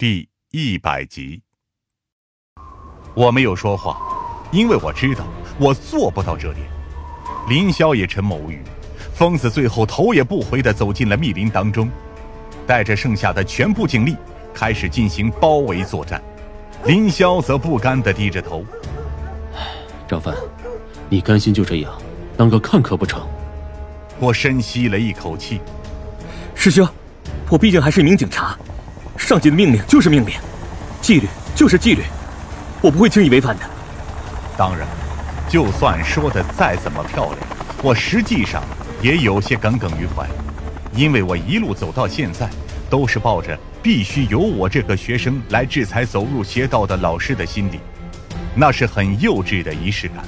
[0.00, 1.42] 第一百集，
[3.12, 4.00] 我没有说话，
[4.50, 5.26] 因为我知道
[5.58, 6.66] 我做不到这点。
[7.50, 8.62] 林霄也沉默无语，
[9.12, 11.90] 疯子最后头也不回的走进了密林当中，
[12.66, 14.16] 带着剩下的全部警力
[14.54, 16.22] 开始进行包围作战。
[16.86, 18.64] 林霄则不甘的低着头：
[20.08, 20.34] “张帆，
[21.10, 21.92] 你甘心就这样
[22.38, 23.20] 当个看客不成？”
[24.18, 25.60] 我深吸了一口气
[26.56, 26.88] ：“师兄，
[27.50, 28.58] 我毕竟还是一名警察。”
[29.20, 30.34] 上级的命令就是命令，
[31.00, 32.02] 纪律就是纪律，
[32.80, 33.64] 我不会轻易违反的。
[34.56, 34.88] 当然，
[35.48, 37.38] 就算说的再怎么漂亮，
[37.80, 38.60] 我实际上
[39.00, 40.26] 也有些耿耿于怀，
[40.94, 42.48] 因为我一路走到现在，
[42.88, 47.78] 都是抱着必须由我这个学生来制裁走入邪道的老师的心理，
[48.56, 50.24] 那是很幼稚的仪式感，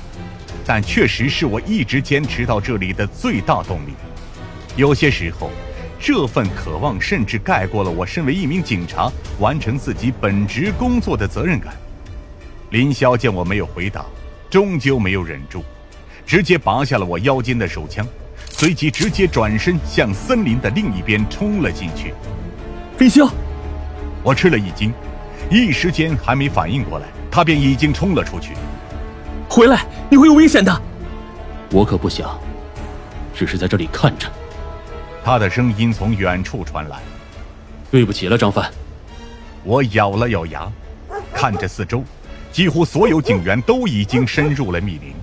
[0.65, 3.95] 但确实是我一直坚持到这里的最大动力。
[4.77, 5.51] 有些时候。
[6.05, 11.73] 这份渴望甚至盖过了我身为一名警察完成自己本职工作的责任感。
[12.71, 14.04] 林霄见我没有回答，
[14.51, 15.62] 终究没有忍住，
[16.27, 18.04] 直接拔下了我腰间的手枪，
[18.51, 22.12] 随即直接转身向森林的另一边冲了进去。
[22.99, 23.30] 林霄，
[24.24, 24.93] 我吃了一惊，
[25.52, 28.55] 一时间还没反应过来，他便已经冲了出去。
[29.49, 30.82] 回来，你会有危险的。
[31.71, 32.37] 我可不想，
[33.32, 34.27] 只是在这里看着。
[35.24, 36.98] 他的声音从远处传来
[37.92, 38.68] ：“对不起了，张帆。”
[39.62, 40.68] 我咬了咬牙，
[41.32, 42.02] 看着四周，
[42.51, 45.15] 几乎所有警员都已经深入了密林，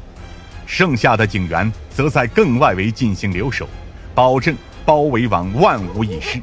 [0.66, 3.67] 剩下的警员则在更外围进行留守，
[4.16, 4.55] 保证
[4.86, 6.39] 包围网万无一失。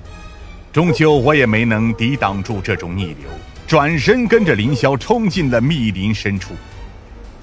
[0.71, 3.27] 终究，我也没能抵挡住这种逆流，
[3.67, 6.53] 转身跟着林霄冲进了密林深处。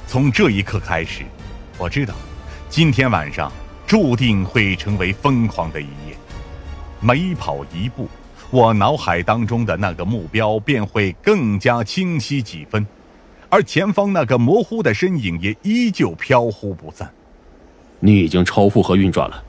[0.07, 1.23] 从这一刻开始，
[1.79, 2.13] 我知道，
[2.69, 3.51] 今天晚上。
[3.85, 6.02] 注定会成为疯狂的一夜。
[7.05, 8.07] 每跑一步，
[8.49, 12.87] 我脑海当中的那个目标便会更加清晰几分，
[13.49, 17.11] 而前方那个模糊的身影也依旧飘忽不散。
[17.99, 19.43] 你已经超负荷运转了。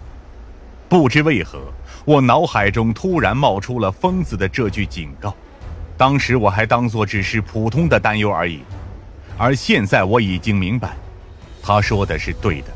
[0.89, 1.61] 不知为何，
[2.05, 5.33] 我脑海中突然冒出了疯子的这句警告。
[5.97, 8.63] 当时我还当作只是普通的担忧而已，
[9.39, 10.97] 而现在我已经明白，
[11.63, 12.67] 他说的是对的。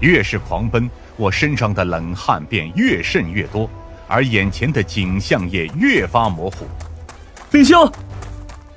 [0.00, 3.68] 越是狂奔，我身上的冷汗便越渗越多，
[4.08, 6.66] 而眼前的景象也越发模糊。
[7.50, 7.92] 林霄，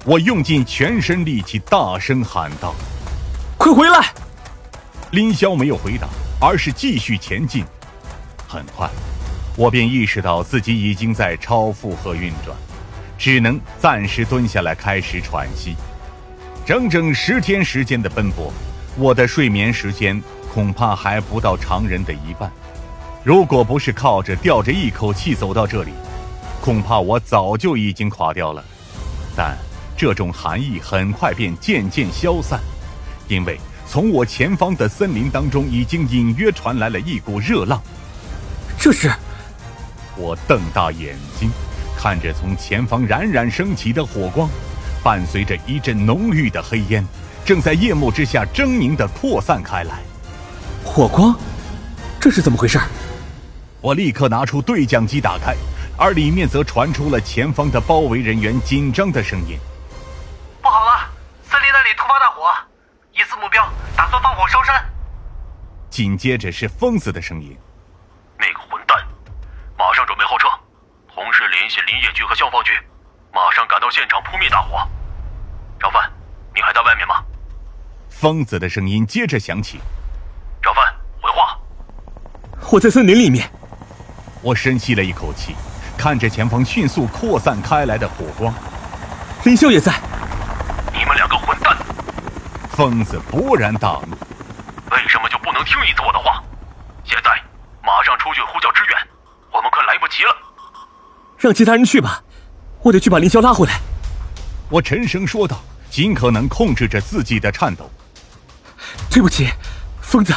[0.06, 2.74] 我用尽全身力气大声喊道
[3.58, 4.14] ：“快回来！”
[5.12, 6.08] 林霄没有回答，
[6.40, 7.64] 而是继续前进。
[8.48, 8.90] 很快，
[9.56, 12.58] 我便意识到自己已经在超负荷运转，
[13.18, 15.76] 只能暂时蹲下来开始喘息。
[16.66, 18.54] 整整十天时间的奔波，
[18.98, 20.22] 我的睡眠时间。
[20.52, 22.52] 恐怕还不到常人的一半。
[23.30, 25.92] 如果不是靠着吊着一口气走到这里，
[26.60, 28.66] 恐怕我早就已经垮掉了。
[29.38, 29.56] 但
[29.96, 32.60] 这种寒意很快便渐渐消散，
[33.28, 37.80] 因为从我前方的森林当中已经隐约传来了一股热浪。
[38.80, 39.12] 这是……
[40.18, 41.52] 我瞪大眼睛，
[41.96, 44.50] 看着从前方冉冉升起的火光，
[45.04, 47.06] 伴随着一阵浓郁的黑烟，
[47.46, 50.00] 正在夜幕之下狰狞地扩散开来。
[50.84, 51.36] 火光，
[52.20, 52.80] 这是怎么回事？
[53.82, 55.56] 我立刻拿出对讲机打开，
[55.98, 59.58] 而里面则传出了前方的包围人员紧张的声音
[60.62, 61.10] ：“不好了，
[61.44, 62.52] 森林那里突发大火，
[63.14, 64.84] 疑似目标打算放火烧山。”
[65.90, 67.58] 紧接着是疯子的声音
[68.38, 68.98] ：“那个混蛋，
[69.78, 70.50] 马上准备后撤，
[71.14, 72.72] 同时联系林业局和消防局，
[73.34, 74.86] 马上赶到现场扑灭大火。”
[75.80, 76.12] 张帆，
[76.54, 77.24] 你还在外面吗？
[78.10, 79.80] 疯子的声音接着响起。
[80.62, 80.84] 张帆，
[81.22, 81.58] 回话。
[82.74, 83.50] 我在森林里面。
[84.42, 85.56] 我深吸了一口气，
[85.98, 88.54] 看着前方迅速扩散开来的火光。
[89.44, 89.94] 林霄也在。
[90.94, 91.78] 你们两个混蛋！
[92.72, 94.16] 疯子勃然大怒。
[94.92, 96.42] 为什么就不能听一次我的话？
[97.04, 97.32] 现在
[97.84, 98.98] 马上出去呼叫支援，
[99.52, 100.36] 我们快来不及了。
[101.38, 102.22] 让其他人去吧，
[102.82, 103.80] 我得去把林霄拉回来。
[104.70, 105.60] 我沉声说道，
[105.90, 107.90] 尽可能控制着自己的颤抖。
[109.10, 109.50] 对不起。
[110.02, 110.34] 疯子，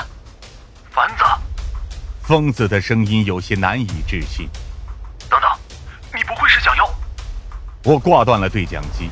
[2.32, 4.48] 疯子的声音有些难以置信。
[5.28, 5.50] 等等，
[6.14, 6.88] 你不会是想要……
[7.84, 9.10] 我挂断了对讲机，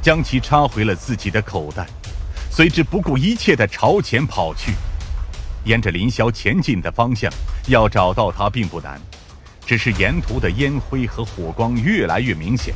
[0.00, 1.86] 将其插回了自己的口袋，
[2.50, 4.72] 随之不顾一切的朝前跑去。
[5.66, 7.30] 沿着林霄前进的方向，
[7.66, 8.98] 要找到他并不难，
[9.66, 12.74] 只是沿途的烟灰和火光越来越明显，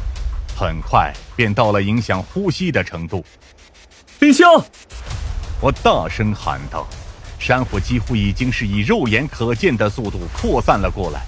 [0.55, 3.25] 很快便到了影响呼吸的程度。
[4.19, 4.63] 林霄，
[5.59, 6.87] 我大声喊道。
[7.41, 11.23] 山火几乎已经是以肉眼可见的速度扩散了过来。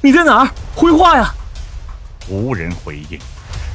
[0.00, 0.50] 你在哪儿？
[0.74, 1.32] 回话呀！
[2.28, 3.18] 无人回应，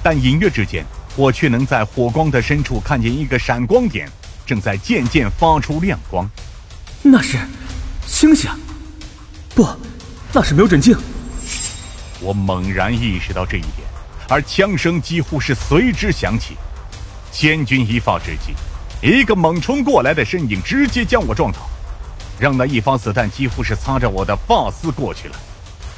[0.02, 0.84] 但隐约之间，
[1.16, 4.10] 我却能在火光的深处看见一个闪光点，
[4.46, 6.28] 正在渐渐发出亮光。
[7.04, 7.38] 那是
[8.08, 8.50] 星星？
[9.54, 9.68] 不，
[10.34, 10.98] 那是瞄准镜。
[12.20, 13.88] 我猛然意识到这一点，
[14.28, 16.56] 而枪声几乎是随之响起。
[17.32, 18.54] 千钧一发之际，
[19.04, 21.60] 一个猛冲过来的身影直接将我撞倒，
[22.40, 25.36] 让那一发子弹几乎是擦着我的发丝过去了。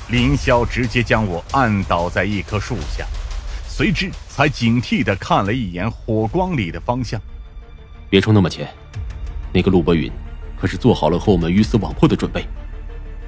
[0.09, 3.05] 林霄直接将我按倒在一棵树下，
[3.67, 7.21] 随之才警惕地看了一眼火光里的方向。
[8.09, 8.67] 别冲那么前，
[9.53, 10.11] 那个陆博云
[10.59, 12.43] 可是做好了和我们鱼死网破的准备。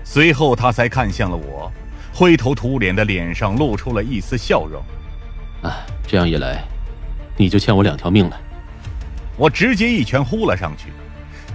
[0.03, 1.71] 随后他才看向了我。
[2.11, 4.81] 灰头土脸的脸上露出了一丝笑容。
[5.61, 6.63] 啊，这样一来，
[7.35, 8.41] 你就欠我两条命了。
[9.37, 10.87] 我直接一拳呼了上去，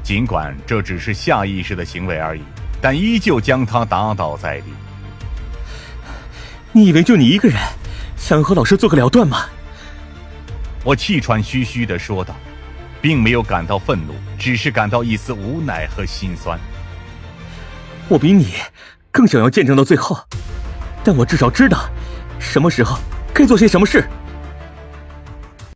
[0.05, 2.43] 尽管这只是下意识的行为而已，
[2.81, 4.67] 但依旧将他打倒在地。
[6.70, 7.58] 你以为就你一个人
[8.17, 9.46] 想和老师做个了断吗？
[10.84, 12.34] 我气喘吁吁的说道，
[13.00, 16.58] 并没有感到愤怒，只是感到一丝无奈和心酸。
[18.08, 18.55] 我比你
[19.11, 20.17] 更想要见证到最后。
[21.05, 21.90] 但我至少知道，
[22.38, 22.96] 什么时候
[23.35, 24.08] 该做些什么事。